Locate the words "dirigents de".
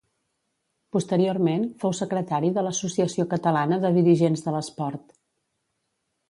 3.99-4.55